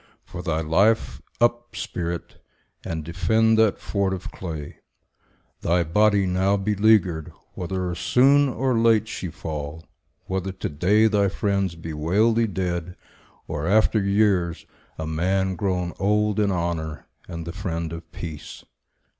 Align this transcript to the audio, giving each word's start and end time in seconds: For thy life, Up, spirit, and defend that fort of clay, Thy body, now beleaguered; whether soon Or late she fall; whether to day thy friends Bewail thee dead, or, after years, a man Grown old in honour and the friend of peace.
For 0.25 0.41
thy 0.41 0.61
life, 0.61 1.21
Up, 1.39 1.75
spirit, 1.75 2.41
and 2.83 3.03
defend 3.03 3.55
that 3.59 3.77
fort 3.77 4.15
of 4.15 4.31
clay, 4.31 4.77
Thy 5.59 5.83
body, 5.83 6.25
now 6.25 6.57
beleaguered; 6.57 7.31
whether 7.53 7.93
soon 7.93 8.49
Or 8.49 8.75
late 8.75 9.07
she 9.07 9.27
fall; 9.29 9.85
whether 10.25 10.51
to 10.53 10.69
day 10.69 11.05
thy 11.05 11.27
friends 11.29 11.75
Bewail 11.75 12.33
thee 12.33 12.47
dead, 12.47 12.95
or, 13.47 13.67
after 13.67 14.01
years, 14.01 14.65
a 14.97 15.05
man 15.05 15.55
Grown 15.55 15.93
old 15.99 16.39
in 16.39 16.51
honour 16.51 17.05
and 17.27 17.45
the 17.45 17.53
friend 17.53 17.93
of 17.93 18.11
peace. 18.11 18.65